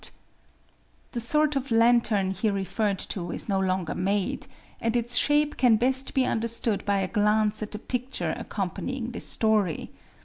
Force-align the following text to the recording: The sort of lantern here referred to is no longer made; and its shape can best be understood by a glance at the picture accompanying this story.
The 1.11 1.19
sort 1.19 1.55
of 1.55 1.69
lantern 1.69 2.31
here 2.31 2.53
referred 2.53 2.97
to 3.13 3.29
is 3.31 3.47
no 3.47 3.59
longer 3.59 3.93
made; 3.93 4.47
and 4.81 4.97
its 4.97 5.15
shape 5.15 5.57
can 5.57 5.75
best 5.75 6.15
be 6.15 6.25
understood 6.25 6.83
by 6.87 7.01
a 7.01 7.07
glance 7.07 7.61
at 7.61 7.71
the 7.71 7.77
picture 7.77 8.33
accompanying 8.35 9.11
this 9.11 9.27
story. 9.27 9.91